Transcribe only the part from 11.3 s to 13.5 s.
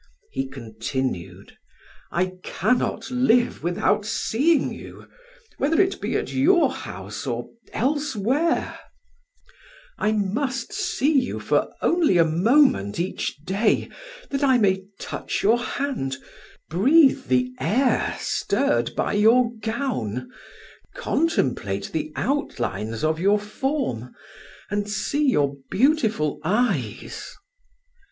for only a moment each